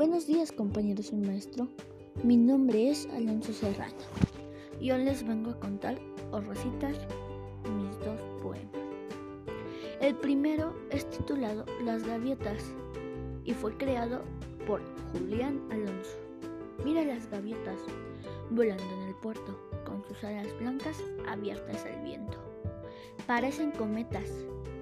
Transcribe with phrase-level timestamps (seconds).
[0.00, 1.68] Buenos días compañeros y maestro,
[2.24, 3.98] mi nombre es Alonso Serrano
[4.80, 6.00] y hoy les vengo a contar
[6.32, 6.94] o recitar
[7.76, 8.80] mis dos poemas.
[10.00, 12.72] El primero es titulado Las gaviotas
[13.44, 14.22] y fue creado
[14.66, 14.80] por
[15.12, 16.16] Julián Alonso.
[16.82, 17.80] Mira las gaviotas
[18.48, 20.96] volando en el puerto con sus alas blancas
[21.28, 22.38] abiertas al viento.
[23.26, 24.30] Parecen cometas,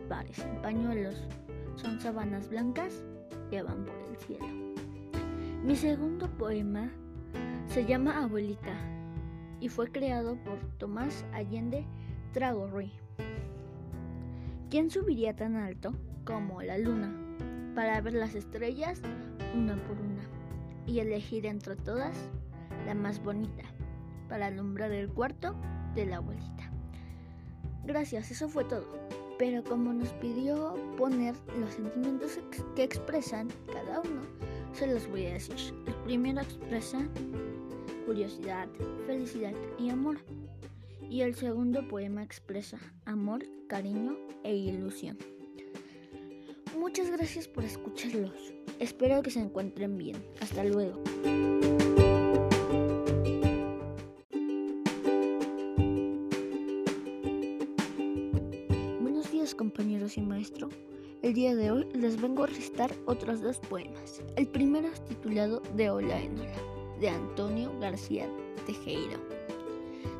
[0.09, 1.17] parecen pañuelos,
[1.75, 3.03] son sabanas blancas
[3.51, 4.68] que van por el cielo.
[5.65, 6.89] Mi segundo poema
[7.67, 8.75] se llama Abuelita
[9.61, 11.85] y fue creado por Tomás Allende
[12.33, 12.93] Tragorri.
[14.71, 15.93] ¿Quién subiría tan alto
[16.25, 17.13] como la luna
[17.75, 19.03] para ver las estrellas
[19.55, 20.23] una por una
[20.87, 22.17] y elegir entre todas
[22.87, 23.65] la más bonita
[24.29, 25.57] para alumbrar el cuarto
[25.97, 26.71] de la abuelita?
[27.85, 28.87] Gracias, eso fue todo.
[29.39, 32.39] Pero como nos pidió poner los sentimientos
[32.77, 34.23] que expresan cada uno,
[34.73, 35.57] se los voy a decir.
[35.87, 37.07] El primero expresa
[38.07, 38.69] curiosidad,
[39.07, 40.19] felicidad y amor.
[41.11, 45.19] Y el segundo poema expresa amor, cariño e ilusión.
[46.79, 48.55] Muchas gracias por escucharlos.
[48.79, 50.17] Espero que se encuentren bien.
[50.41, 51.03] Hasta luego.
[59.01, 60.69] Buenos días compañeros y maestro.
[61.21, 64.23] El día de hoy les vengo a recitar otros dos poemas.
[64.37, 66.37] El primero es titulado De Ola en
[67.01, 68.29] de Antonio García
[68.67, 69.19] Tejero.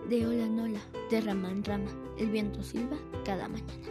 [0.09, 3.89] De ola en ola, de rama en rama, el viento silba cada mañana.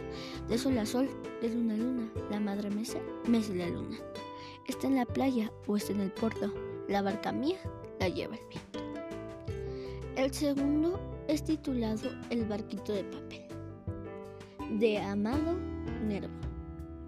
[0.48, 1.08] De sol a sol,
[1.40, 3.96] de luna a luna, la madre mece, mece la luna.
[4.66, 6.52] Está en la playa o está en el puerto,
[6.88, 7.58] la barca mía
[8.00, 8.80] la lleva el viento.
[10.16, 13.46] El segundo es titulado El barquito de papel,
[14.78, 15.54] de Amado
[16.06, 16.47] Nervo.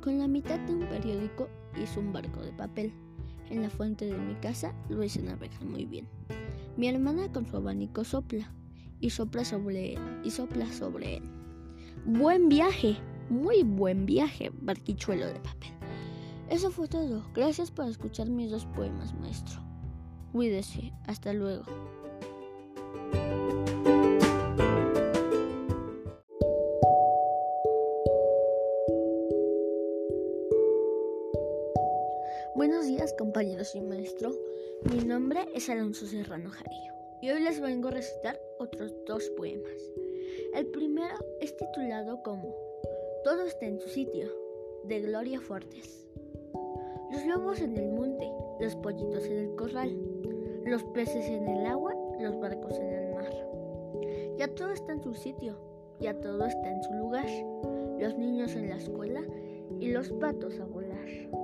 [0.02, 1.48] Con la mitad de un periódico
[1.82, 2.92] hizo un barco de papel.
[3.50, 6.08] En la fuente de mi casa lo hice navegar muy bien.
[6.76, 8.50] Mi hermana con su abanico sopla
[9.00, 11.22] y sopla sobre él y sopla sobre él.
[12.06, 12.96] Buen viaje,
[13.28, 15.72] muy buen viaje, barquichuelo de papel.
[16.48, 17.22] Eso fue todo.
[17.34, 19.60] Gracias por escuchar mis dos poemas, maestro.
[20.32, 20.92] Cuídese.
[21.06, 21.64] Hasta luego.
[35.60, 39.92] Es Alonso Serrano Jarillo y hoy les vengo a recitar otros dos poemas.
[40.54, 42.56] El primero es titulado como
[43.24, 44.26] Todo está en su sitio,
[44.84, 46.06] de Gloria Fuertes.
[47.12, 48.26] Los lobos en el monte,
[48.58, 49.94] los pollitos en el corral,
[50.64, 53.34] los peces en el agua, los barcos en el mar.
[54.38, 55.58] Ya todo está en su sitio,
[56.00, 57.28] ya todo está en su lugar,
[57.98, 59.20] los niños en la escuela
[59.78, 61.39] y los patos a volar.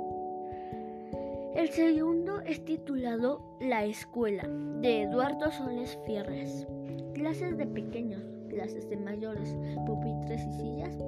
[1.56, 4.46] El segundo es titulado La Escuela,
[4.82, 6.66] de Eduardo Soles Fierres.
[7.14, 9.56] Clases de pequeños, clases de mayores,
[9.86, 11.02] pupitres y sillas,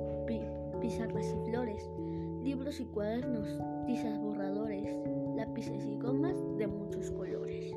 [0.80, 1.90] pizarras y flores,
[2.42, 4.98] libros y cuadernos, tizas borradores,
[5.36, 7.74] lápices y gomas de muchos colores.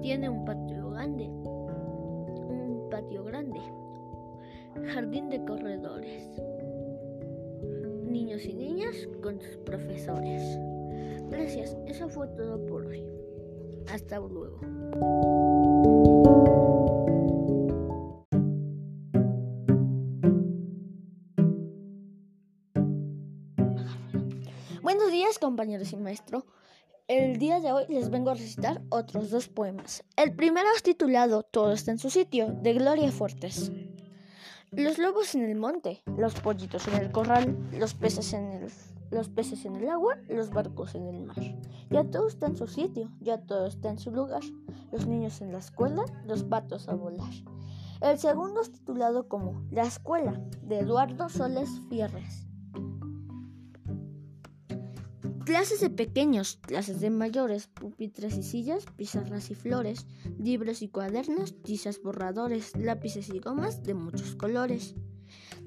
[0.00, 3.60] Tiene un patio grande, un patio grande,
[4.94, 6.30] jardín de corredores,
[8.08, 10.58] niños y niñas con sus profesores.
[11.30, 13.04] Gracias, eso fue todo por hoy.
[13.92, 14.60] Hasta luego.
[24.82, 26.46] Buenos días compañeros y maestro.
[27.08, 30.04] El día de hoy les vengo a recitar otros dos poemas.
[30.16, 33.70] El primero es titulado Todo está en su sitio, de Gloria Fuertes.
[34.72, 38.70] Los lobos en el monte, los pollitos en el corral, los peces en el
[39.10, 41.36] los peces en el agua, los barcos en el mar.
[41.90, 44.42] Ya todo está en su sitio, ya todo está en su lugar.
[44.92, 47.32] Los niños en la escuela, los patos a volar.
[48.00, 52.46] El segundo es titulado como La escuela, de Eduardo Soles Fierres.
[55.46, 60.04] Clases de pequeños, clases de mayores, pupitres y sillas, pizarras y flores,
[60.38, 64.96] libros y cuadernos, tizas borradores, lápices y gomas de muchos colores.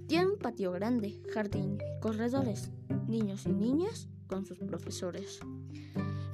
[0.10, 2.72] Tiene un patio grande, jardín, corredores,
[3.08, 5.40] niños y niñas con sus profesores.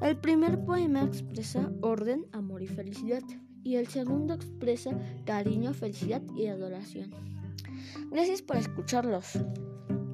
[0.01, 3.21] El primer poema expresa orden, amor y felicidad
[3.65, 7.11] y el segundo expresa cariño, felicidad y adoración.
[8.11, 9.39] Gracias por escucharlos.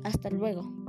[0.03, 0.80] Hasta luego.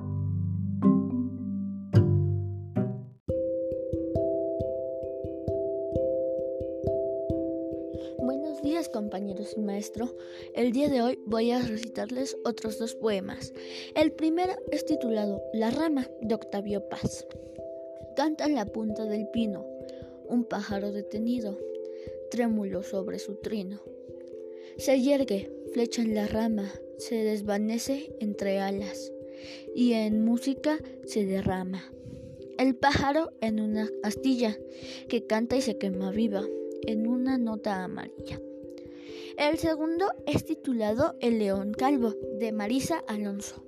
[9.59, 10.17] Maestro.
[10.55, 13.53] El día de hoy voy a recitarles otros dos poemas.
[13.95, 17.27] El primero es titulado La rama de Octavio Paz.
[18.17, 19.67] Canta en la punta del pino,
[20.29, 21.59] un pájaro detenido,
[22.31, 23.81] trémulo sobre su trino.
[24.77, 29.13] Se yergue, flecha en la rama, se desvanece entre alas
[29.75, 31.93] y en música se derrama.
[32.59, 34.57] El pájaro en una astilla
[35.09, 36.45] que canta y se quema viva
[36.83, 38.41] en una nota amarilla.
[39.39, 43.65] El segundo es titulado El león calvo de Marisa Alonso.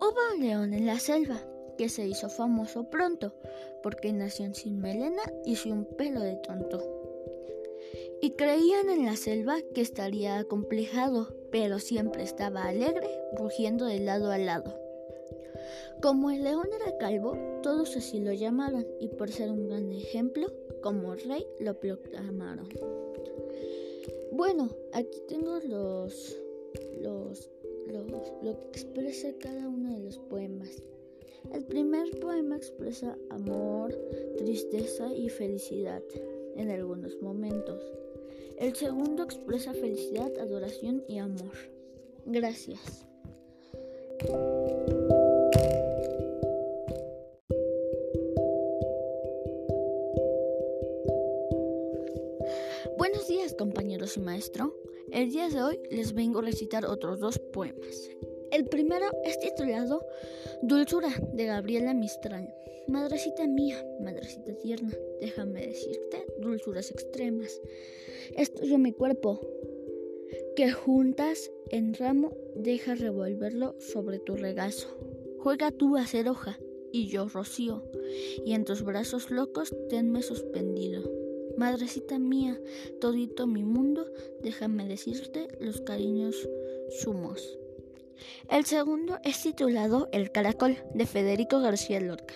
[0.00, 1.42] Hubo un león en la selva
[1.76, 3.34] que se hizo famoso pronto
[3.82, 6.80] porque nació sin melena y sin pelo de tonto.
[8.22, 14.30] Y creían en la selva que estaría acomplejado, pero siempre estaba alegre, rugiendo de lado
[14.30, 14.78] a lado.
[16.00, 20.46] Como el león era calvo, todos así lo llamaron y por ser un gran ejemplo,
[20.82, 22.68] como rey lo proclamaron.
[24.32, 26.36] Bueno, aquí tengo los,
[27.00, 27.50] los,
[27.86, 30.82] los, lo que expresa cada uno de los poemas.
[31.52, 33.92] El primer poema expresa amor,
[34.38, 36.02] tristeza y felicidad
[36.56, 37.82] en algunos momentos.
[38.58, 41.54] El segundo expresa felicidad, adoración y amor.
[42.26, 43.06] Gracias.
[52.98, 54.74] Buenos días compañeros y maestro.
[55.12, 58.08] El día de hoy les vengo a recitar otros dos poemas.
[58.50, 60.06] El primero es titulado
[60.62, 62.52] Dulzura de Gabriela Mistral.
[62.88, 67.60] Madrecita mía, madrecita tierna, déjame decirte dulzuras extremas.
[68.36, 69.38] Es mi cuerpo,
[70.56, 74.88] que juntas en ramo deja revolverlo sobre tu regazo.
[75.38, 76.58] Juega tú a ser hoja
[76.90, 77.84] y yo rocío,
[78.46, 81.19] y en tus brazos locos tenme suspendido.
[81.56, 82.58] Madrecita mía,
[83.00, 84.06] todito mi mundo,
[84.42, 86.48] déjame decirte los cariños
[86.90, 87.58] sumos.
[88.50, 92.34] El segundo es titulado El caracol de Federico García Lorca.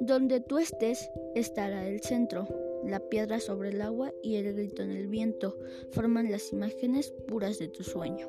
[0.00, 2.46] Donde tú estés estará el centro,
[2.84, 5.56] la piedra sobre el agua y el grito en el viento
[5.92, 8.28] forman las imágenes puras de tu sueño.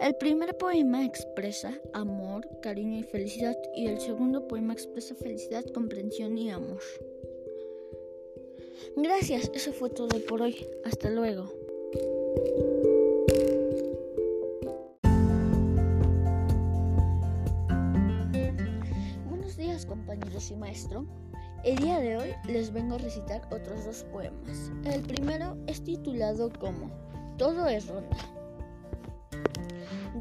[0.00, 6.36] El primer poema expresa amor, cariño y felicidad y el segundo poema expresa felicidad, comprensión
[6.36, 6.80] y amor.
[8.96, 10.66] Gracias, eso fue todo por hoy.
[10.84, 11.52] Hasta luego.
[19.28, 21.06] Buenos días compañeros y maestro.
[21.62, 24.72] El día de hoy les vengo a recitar otros dos poemas.
[24.84, 26.90] El primero es titulado como
[27.36, 28.16] Todo es ronda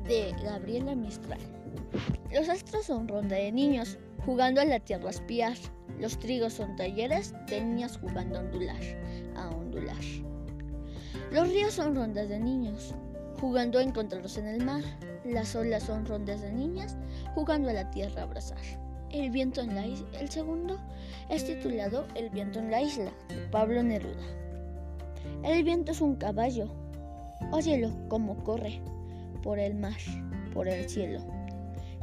[0.06, 1.40] de Gabriela Mistral.
[2.32, 5.56] Los astros son ronda de niños jugando a la tierra a espiar.
[6.00, 8.81] Los trigos son talleres de niñas jugando a ondular,
[9.36, 9.98] a ondular.
[11.31, 12.96] Los ríos son rondas de niños,
[13.42, 14.81] jugando a encontrarlos en el mar.
[15.25, 16.96] Las olas son rondas de niñas,
[17.36, 18.60] jugando a la tierra a abrazar.
[19.12, 20.07] El viento en la isla.
[20.19, 20.80] El segundo
[21.30, 24.24] es titulado El viento en la isla, de Pablo Neruda.
[25.44, 26.69] El viento es un caballo.
[27.51, 28.81] Óyelo como corre
[29.44, 30.00] por el mar,
[30.54, 31.19] por el cielo.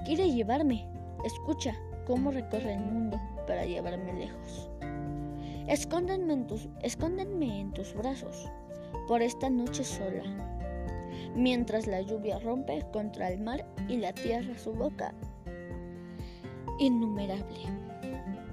[0.05, 0.87] Quiere llevarme.
[1.25, 1.75] Escucha
[2.07, 4.71] cómo recorre el mundo para llevarme lejos.
[5.69, 8.49] Escóndenme en tus, en tus brazos
[9.09, 10.23] por esta noche sola,
[11.35, 15.15] mientras la lluvia rompe contra el mar y la tierra su boca
[16.79, 17.61] innumerable.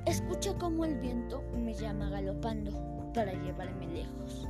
[0.05, 4.47] Escucha cómo el viento me llama galopando para llevarme lejos.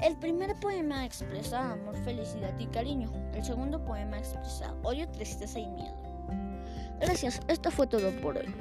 [0.00, 3.10] El primer poema expresa amor, felicidad y cariño.
[3.34, 5.94] El segundo poema expresa odio, tristeza y miedo.
[7.00, 8.52] Gracias, esto fue todo por hoy.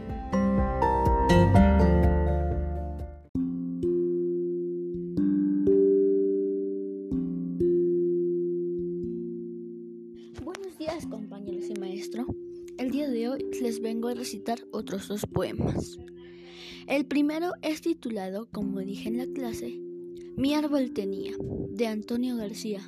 [10.44, 12.26] Buenos días compañeros y maestro.
[12.78, 15.98] El día de hoy les vengo a recitar otros dos poemas.
[16.88, 19.80] El primero es titulado, como dije en la clase,
[20.36, 21.32] Mi árbol tenía,
[21.70, 22.82] de Antonio García.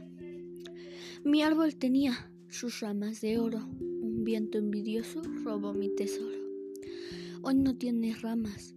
[1.24, 6.43] Mi árbol tenía sus ramas de oro, un viento envidioso robó mi tesoro.
[7.46, 8.74] Hoy no tiene ramas,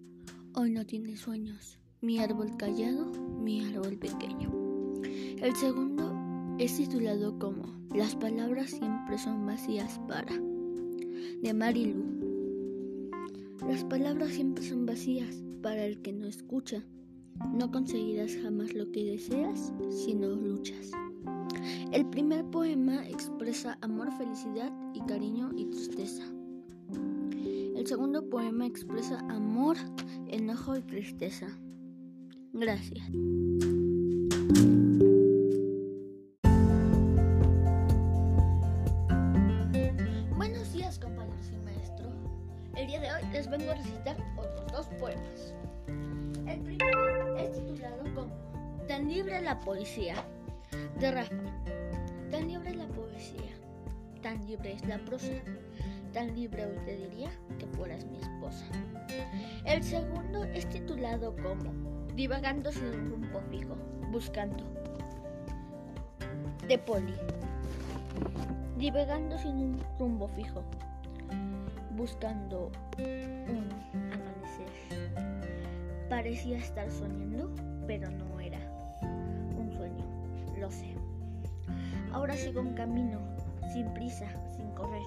[0.55, 4.53] hoy no tiene sueños, mi árbol callado, mi árbol pequeño.
[5.41, 6.13] El segundo
[6.59, 7.63] es titulado como
[7.95, 12.03] Las palabras siempre son vacías para, de Marilu.
[13.69, 16.85] Las palabras siempre son vacías para el que no escucha.
[17.55, 20.91] No conseguirás jamás lo que deseas si no luchas.
[21.93, 26.25] El primer poema expresa amor, felicidad y cariño y tristeza.
[26.91, 29.77] El segundo poema expresa amor,
[30.29, 31.47] enojo y tristeza.
[32.53, 33.05] Gracias.
[42.77, 45.55] El día de hoy les vengo a recitar otros dos poemas.
[46.47, 50.15] El primero es titulado como Tan libre la poesía
[51.01, 51.35] de Rafa.
[52.31, 53.57] Tan libre la poesía,
[54.23, 55.33] tan libre es la prosa,
[56.17, 58.65] tan libre hoy te diría que fueras mi esposa.
[59.67, 61.75] El segundo es titulado como
[62.15, 63.77] Divagando sin un rumbo fijo,
[64.11, 64.65] buscando.
[66.67, 67.13] De Poli.
[68.79, 70.63] Divagando sin un rumbo fijo,
[71.99, 74.71] buscando un amanecer.
[76.09, 77.55] Parecía estar soñando,
[77.87, 78.61] pero no era
[79.59, 80.07] un sueño,
[80.59, 80.95] lo sé.
[82.11, 83.19] Ahora sigo un camino,
[83.71, 85.03] sin prisa, sin correr,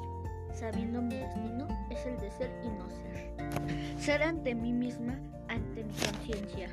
[0.59, 3.97] sabiendo mi destino es el de ser y no ser.
[3.97, 6.69] Ser ante mí misma, ante mi conciencia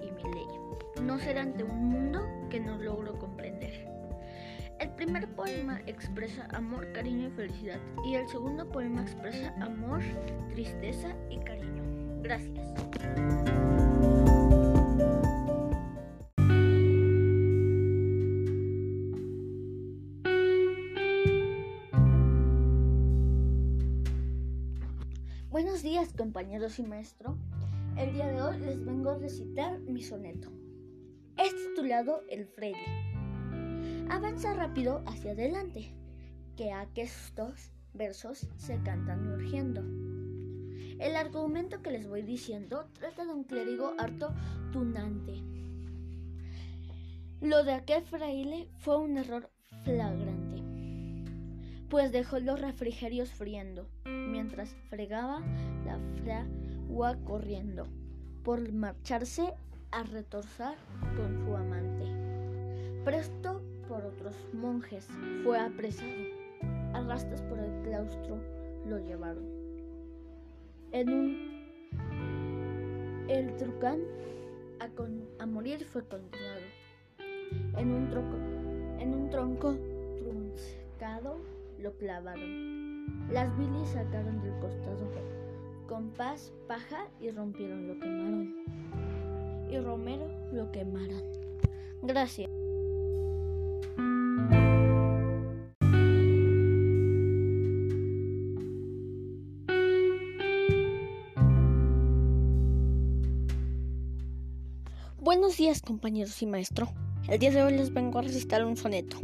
[0.00, 0.46] y mi ley.
[1.02, 2.20] No ser ante un mundo
[2.50, 3.88] que no logro comprender.
[4.78, 10.02] El primer poema expresa amor, cariño y felicidad y el segundo poema expresa amor,
[10.50, 11.82] tristeza y cariño.
[12.22, 13.81] Gracias.
[25.72, 27.38] Buenos días compañeros y maestro.
[27.96, 30.52] El día de hoy les vengo a recitar mi soneto.
[31.38, 32.76] Es titulado El Freddy.
[34.10, 35.94] Avanza rápido hacia adelante,
[36.58, 39.80] que aquestos versos se cantan urgiendo.
[41.00, 44.34] El argumento que les voy diciendo trata de un clérigo harto
[44.72, 45.40] tunante.
[47.40, 49.50] Lo de aquel fraile fue un error
[49.84, 50.41] flagrante,
[51.92, 55.42] pues dejó los refrigerios friendo mientras fregaba
[55.84, 57.86] la fragua corriendo
[58.42, 59.52] por marcharse
[59.90, 60.74] a retorzar
[61.14, 62.06] con su amante.
[63.04, 65.06] Presto por otros monjes
[65.44, 66.08] fue apresado,
[66.94, 68.38] arrastras por el claustro
[68.86, 69.44] lo llevaron.
[70.92, 71.52] En un
[73.28, 74.00] el trucán
[75.38, 76.62] a, morir fue condenado.
[77.76, 78.36] En un tronco,
[78.98, 79.76] en un tronco
[81.82, 83.28] lo clavaron.
[83.30, 85.10] Las bilis sacaron del costado.
[85.88, 88.54] Con paz, paja y rompieron lo quemaron.
[89.70, 91.22] Y Romero lo quemaron.
[92.02, 92.48] Gracias.
[105.18, 106.88] Buenos días compañeros y maestro.
[107.28, 109.18] El día de hoy les vengo a recitar un soneto.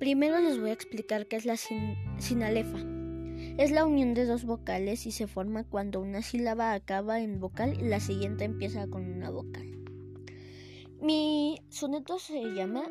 [0.00, 2.78] Primero les voy a explicar qué es la sin sinalefa.
[3.58, 7.76] Es la unión de dos vocales y se forma cuando una sílaba acaba en vocal
[7.78, 9.66] y la siguiente empieza con una vocal.
[11.02, 12.84] Mi soneto se llama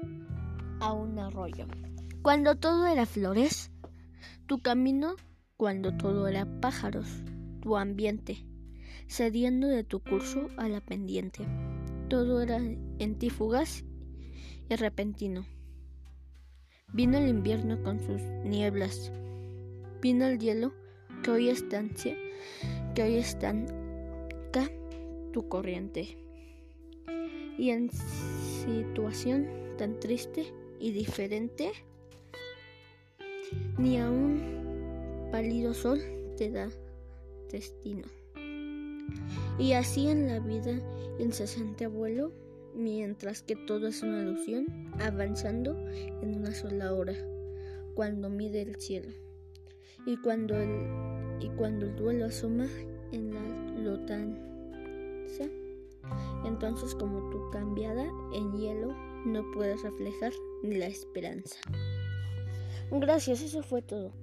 [0.82, 1.66] A un arroyo.
[2.22, 3.72] Cuando todo era flores,
[4.46, 5.16] tu camino,
[5.58, 7.08] cuando todo era pájaros,
[7.60, 8.46] tu ambiente,
[9.08, 11.44] cediendo de tu curso a la pendiente.
[12.08, 13.84] Todo era en ti fugaz
[14.70, 15.48] y repentino.
[16.92, 19.12] Vino el invierno con sus nieblas.
[20.02, 20.74] Vino el hielo
[21.24, 22.18] que hoy estancia,
[22.96, 24.70] que hoy estanca
[25.32, 26.18] tu corriente.
[27.58, 31.74] Y en situación tan triste y diferente,
[33.78, 36.02] ni a un pálido sol
[36.38, 36.70] te da
[37.52, 38.08] destino.
[39.60, 40.80] Y así en la vida
[41.20, 42.32] incesante vuelo,
[42.80, 44.66] mientras que todo es una ilusión,
[45.00, 45.78] avanzando
[46.22, 47.14] en una sola hora,
[47.94, 49.10] cuando mide el cielo.
[50.06, 50.88] Y cuando el,
[51.42, 52.68] y cuando el duelo asoma
[53.12, 55.44] en la lotanza,
[56.46, 58.96] entonces como tu cambiada en hielo,
[59.26, 60.32] no puedes reflejar
[60.64, 61.60] ni la esperanza.
[62.92, 64.14] Gracias, eso fue todo.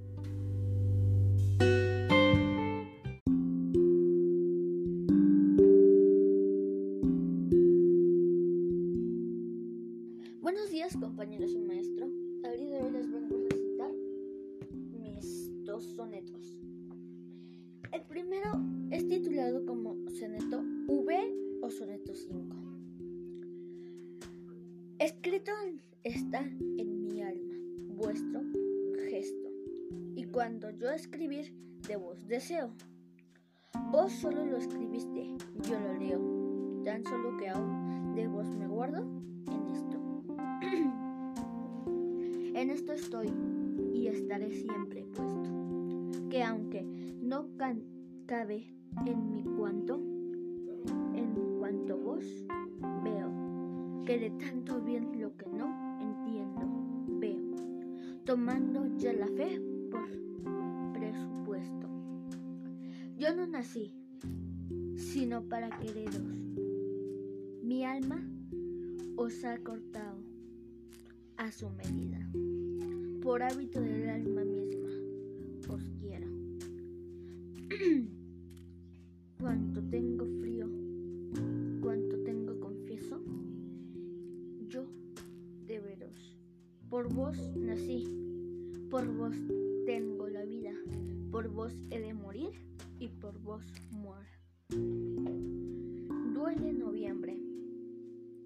[32.37, 32.69] Deseo,
[33.91, 36.21] vos solo lo escribiste, yo lo leo.
[36.85, 39.07] Tan solo que aún de vos me guardo
[39.47, 39.97] en esto.
[42.55, 43.33] en esto estoy
[43.95, 45.49] y estaré siempre puesto.
[46.29, 46.83] Que aunque
[47.23, 47.47] no
[48.27, 48.67] cabe
[49.07, 49.95] en mi cuanto,
[51.15, 52.23] en cuanto vos
[53.03, 53.33] veo,
[54.05, 56.69] que de tanto bien lo que no entiendo
[57.19, 57.57] veo,
[58.27, 59.59] tomando ya la fe
[59.91, 60.11] por
[60.93, 61.96] presupuesto.
[63.19, 63.95] Yo no nací
[64.95, 66.21] sino para quereros.
[67.63, 68.23] Mi alma
[69.17, 70.19] os ha cortado
[71.39, 72.19] a su medida.
[73.23, 74.91] Por hábito del alma misma
[75.71, 76.27] os quiero.
[79.41, 80.69] cuanto tengo frío,
[81.81, 83.19] cuanto tengo confieso,
[84.69, 84.85] yo
[85.67, 86.37] de veros.
[86.91, 88.05] Por vos nací,
[88.91, 89.37] por vos
[89.87, 90.75] tengo la vida,
[91.31, 92.51] por vos he de morir
[92.99, 94.27] y por vos muero.
[96.33, 97.39] Duele noviembre,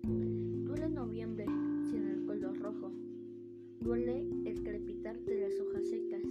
[0.02, 1.44] duele noviembre
[1.90, 2.92] sin el color rojo,
[3.80, 6.22] duele el crepitar de las hojas secas,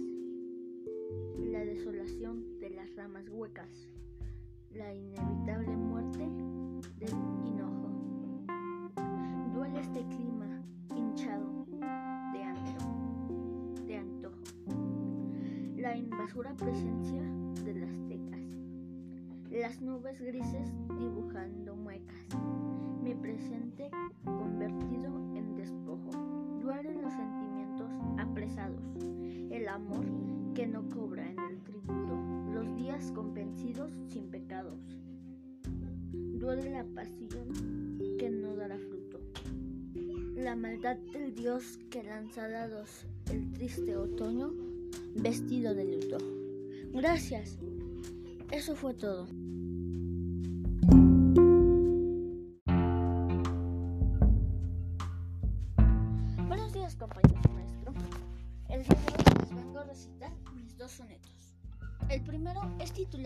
[1.38, 3.88] la desolación de las ramas huecas,
[4.72, 6.28] la inevitable muerte
[6.98, 7.14] del
[7.46, 7.90] hinojo.
[9.54, 10.62] Duele este clima
[10.94, 11.66] hinchado
[12.32, 14.42] de antojo, de antojo,
[15.76, 17.22] la invasora presencia
[17.64, 17.99] de las
[19.70, 22.26] las nubes grises dibujando muecas,
[23.04, 23.88] mi presente
[24.24, 26.10] convertido en despojo.
[26.60, 28.82] Duelen los sentimientos apresados,
[29.48, 30.06] el amor
[30.56, 32.16] que no cobra en el tributo,
[32.52, 34.80] los días convencidos sin pecados.
[36.12, 37.46] Duele la pasión
[38.18, 39.20] que no dará fruto,
[40.34, 44.50] la maldad del Dios que lanza dados el triste otoño
[45.14, 46.18] vestido de luto.
[46.92, 47.56] Gracias.
[48.50, 49.28] Eso fue todo.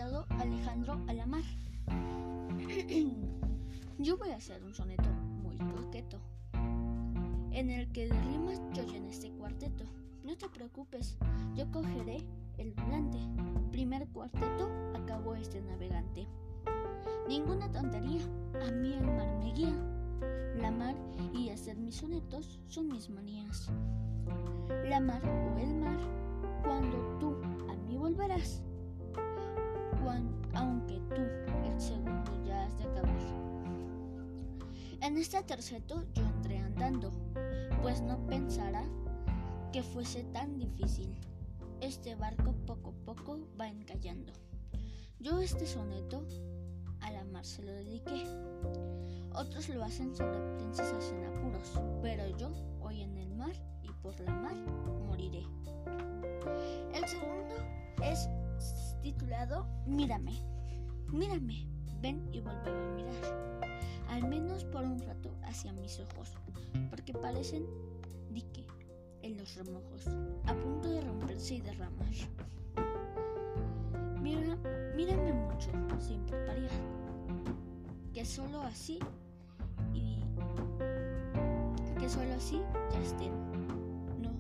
[0.05, 1.43] Titulado Alejandro Alamar.
[3.99, 5.09] Yo voy a hacer un soneto
[5.43, 6.19] muy coqueto,
[7.53, 9.85] en el que de rimas yo llené este cuarteto.
[10.25, 11.17] No te preocupes,
[11.55, 12.27] yo cogeré
[12.59, 13.19] el volante.
[13.71, 16.27] Primer cuarteto acabó este navegante.
[17.29, 18.23] Ninguna tontería,
[18.67, 19.75] a mí el mar me guía.
[20.61, 20.97] La mar
[21.33, 23.71] y hacer mis sonetos son mis manías.
[24.89, 25.99] La mar o el mar,
[26.65, 27.37] cuando tú
[27.71, 28.65] a mí volverás.
[30.55, 31.23] Aunque tú
[31.65, 33.15] el segundo ya has de acabar.
[35.01, 37.11] En este terceto yo entré andando,
[37.81, 38.85] pues no pensara
[39.73, 41.15] que fuese tan difícil.
[41.81, 44.33] Este barco poco a poco va encallando.
[45.21, 46.27] Yo este soneto
[47.01, 48.27] a la mar se lo dediqué.
[49.35, 54.21] Otros lo hacen sobre princesas en apuros, pero yo hoy en el mar y por
[54.21, 54.55] la mar
[55.07, 55.47] moriré.
[56.93, 57.55] El segundo
[58.03, 58.29] es
[59.05, 60.33] titulado Mírame.
[61.13, 61.69] Mírame,
[62.01, 63.71] ven y vuelve a mirar.
[64.09, 66.33] Al menos por un rato hacia mis ojos,
[66.89, 67.67] porque parecen
[68.31, 68.67] dique
[69.21, 70.07] en los remojos,
[70.47, 72.09] a punto de romperse y derramar.
[74.23, 74.57] Mira,
[74.97, 76.71] mírame mucho, sin parpadear,
[78.15, 78.99] que solo así
[79.93, 80.25] y
[82.01, 83.33] que solo así ya estén,
[84.23, 84.33] no,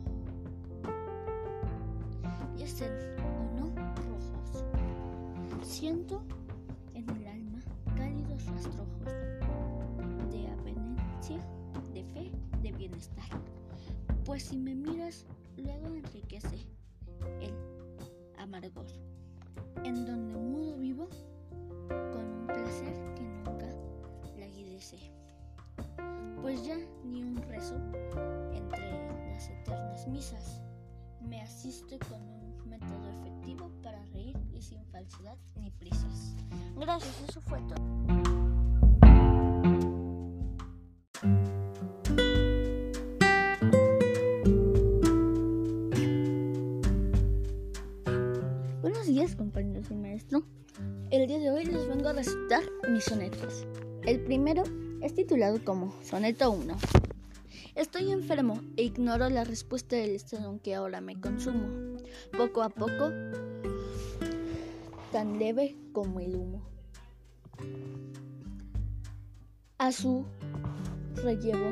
[2.57, 3.93] ya estén o no.
[5.64, 6.22] Siento
[6.92, 7.59] en el alma
[7.96, 9.07] cálidos rastrojos
[10.31, 11.38] de avenencia,
[11.92, 12.31] de fe,
[12.62, 13.24] de bienestar.
[14.27, 15.24] Pues si me miras,
[15.57, 16.66] luego enriquece
[17.40, 17.55] el
[18.38, 18.87] amargor,
[19.85, 21.09] en donde mudo vivo
[21.88, 23.68] con un placer que nunca
[24.38, 24.98] languidece.
[26.42, 27.77] Pues ya ni un rezo
[28.53, 30.61] entre las eternas misas
[31.22, 32.43] me asiste con un
[32.85, 36.35] método efectivo para reír y sin falsedad ni prisas.
[36.77, 37.83] Gracias, eso fue todo.
[48.83, 50.42] Buenos días compañeros y maestro.
[51.11, 53.66] El día de hoy les vengo a recitar mis sonetos.
[54.03, 54.64] El primero
[55.01, 56.77] es titulado como Soneto 1.
[57.75, 61.93] Estoy enfermo e ignoro la respuesta del estado que ahora me consumo.
[62.37, 63.11] Poco a poco,
[65.12, 66.62] tan leve como el humo.
[69.79, 70.24] A su
[71.16, 71.70] rellevo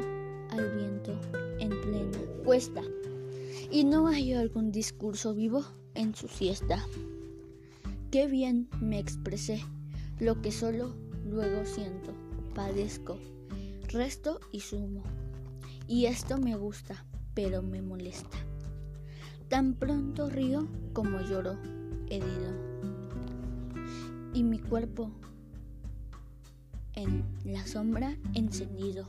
[0.51, 1.19] al viento
[1.59, 2.83] en plena cuesta.
[3.71, 6.85] Y no hay algún discurso vivo en su siesta.
[8.11, 9.65] Qué bien me expresé,
[10.19, 12.13] lo que solo luego siento,
[12.55, 13.19] padezco,
[13.89, 15.03] resto y sumo.
[15.87, 18.39] Y esto me gusta, pero me molesta.
[19.53, 21.59] Tan pronto río como lloro,
[22.09, 22.51] herido.
[24.33, 25.11] Y mi cuerpo
[26.95, 29.07] en la sombra encendido.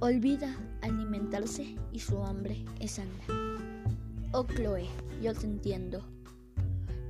[0.00, 3.26] Olvida alimentarse y su hambre es anda.
[4.32, 4.88] Oh Chloe,
[5.22, 6.00] yo te entiendo.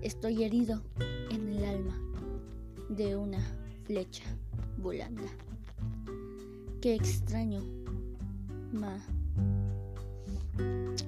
[0.02, 0.82] Estoy herido
[1.30, 1.96] en el alma
[2.88, 3.38] de una
[3.84, 4.24] flecha
[4.76, 5.30] volanda.
[6.80, 7.62] Qué extraño,
[8.72, 8.98] ma,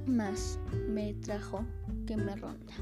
[0.07, 0.59] más
[0.89, 1.65] me trajo
[2.07, 2.75] que me ronda.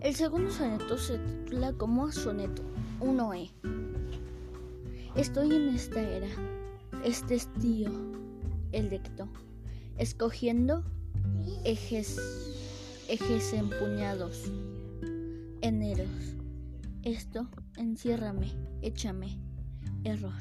[0.00, 2.62] El segundo soneto se titula como Soneto
[3.00, 3.50] 1E.
[5.16, 6.28] Estoy en esta era,
[7.04, 7.90] este estío,
[8.72, 9.28] electo,
[9.96, 10.84] escogiendo
[11.64, 12.18] ejes,
[13.08, 14.50] ejes empuñados,
[15.60, 16.36] eneros.
[17.02, 19.38] Esto, enciérrame, échame,
[20.04, 20.32] error.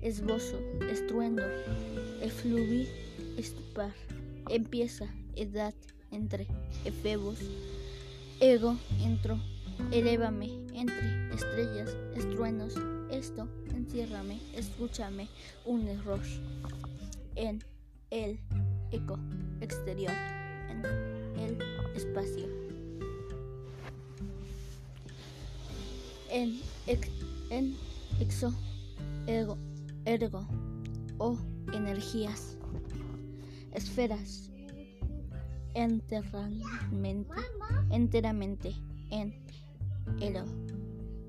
[0.00, 0.58] Esbozo,
[0.90, 1.42] estruendo,
[2.20, 2.88] efluvi,
[3.38, 3.94] estupar.
[4.48, 5.74] Empieza, edad,
[6.10, 6.46] entre,
[6.84, 7.38] efebos,
[8.40, 9.38] ego, entro,
[9.92, 12.74] elévame, entre, estrellas, estruenos,
[13.10, 15.28] esto, enciérrame, escúchame,
[15.64, 16.20] un error.
[17.36, 17.62] En
[18.10, 18.40] el
[18.90, 19.18] eco
[19.60, 20.12] exterior,
[20.70, 20.84] en
[21.38, 21.58] el
[21.94, 22.46] espacio.
[26.30, 27.08] En, ex,
[27.50, 27.76] en
[28.20, 28.52] exo,
[29.26, 29.56] ego,
[30.04, 30.46] ergo
[31.18, 31.38] o
[31.72, 32.57] energías,
[33.78, 34.50] esferas,
[35.74, 37.34] enterramente,
[37.90, 38.74] enteramente,
[39.10, 39.34] en
[40.20, 40.44] ero,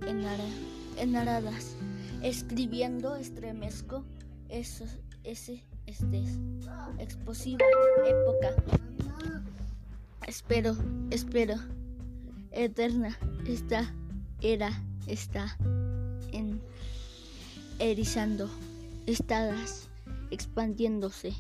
[0.08, 0.50] en ara,
[0.98, 1.76] en aradas,
[2.24, 4.04] escribiendo estremezco
[4.50, 4.86] eso,
[5.24, 6.40] ese estés,
[6.98, 7.66] explosiva
[8.06, 8.56] época.
[10.28, 10.76] Espero,
[11.12, 11.56] espero,
[12.52, 13.16] eterna,
[13.48, 13.94] está,
[14.42, 14.72] era,
[15.08, 15.56] está,
[16.32, 16.62] en,
[17.78, 18.50] erizando,
[19.06, 19.88] estadas,
[20.32, 21.34] expandiéndose,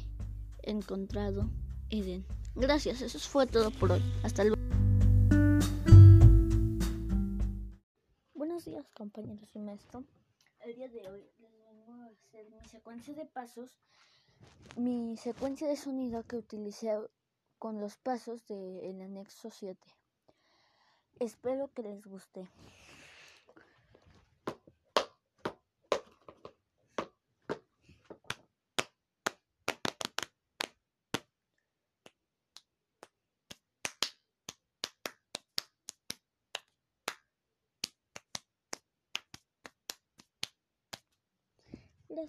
[0.70, 1.50] encontrado,
[1.90, 2.26] Eden.
[2.56, 4.02] Gracias, eso fue todo por hoy.
[4.24, 4.58] Hasta luego.
[8.34, 10.04] Buenos días, compañeros y maestro.
[10.62, 13.70] El día de hoy les vengo a hacer mi secuencia de pasos,
[14.76, 16.98] mi secuencia de sonido que utilicé
[17.58, 19.80] con los pasos del anexo 7.
[21.20, 22.48] Espero que les guste.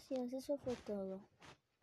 [0.08, 1.20] Eso fue todo.